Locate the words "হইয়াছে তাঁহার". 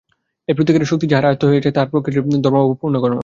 1.49-1.89